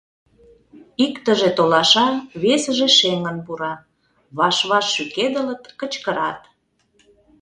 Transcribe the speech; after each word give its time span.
Иктыже 1.05 1.49
толаша, 1.57 2.07
весыже 2.41 2.87
шеҥын 2.97 3.37
пура, 3.45 3.73
ваш-ваш 4.37 4.85
шӱкедылыт, 4.93 5.63
кычкырат. 5.79 6.41